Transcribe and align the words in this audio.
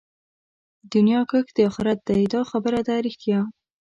دنيا 0.93 1.21
کښت 1.29 1.51
د 1.55 1.59
آخرت 1.69 1.99
دئ 2.09 2.23
دا 2.33 2.41
خبره 2.51 2.79
ده 2.87 2.95
رښتيا 3.05 3.39